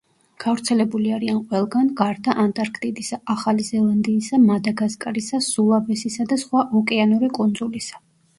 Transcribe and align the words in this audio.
გავრცელებული 0.43 1.11
არიან 1.17 1.41
ყველგან 1.51 1.91
გარდა 1.99 2.35
ანტარქტიდისა, 2.43 3.19
ახალი 3.35 3.67
ზელანდიისა, 3.67 4.41
მადაგასკარისა, 4.47 5.43
სულავესისა 5.51 6.27
და 6.33 6.41
სხვა 6.47 6.67
ოკეანური 6.83 7.31
კუნძულისა. 7.39 8.05